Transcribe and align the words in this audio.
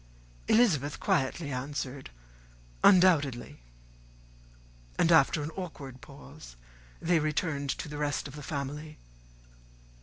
Elizabeth 0.47 0.99
quietly 0.99 1.51
answered 1.51 2.09
"undoubtedly;" 2.83 3.59
and, 4.97 5.11
after 5.11 5.43
an 5.43 5.51
awkward 5.51 6.01
pause, 6.01 6.55
they 6.99 7.19
returned 7.19 7.69
to 7.69 7.87
the 7.87 7.99
rest 7.99 8.27
of 8.27 8.35
the 8.35 8.41
family. 8.41 8.97